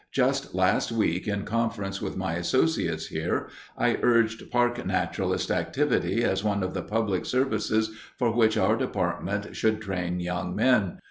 [0.11, 6.43] Just last week in conference with my associates here, I urged Park Naturalist activity as
[6.43, 10.97] one of the public services for which our department should train young men.